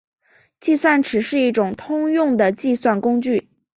[0.59, 3.47] 计算尺是一种通用的计算工具。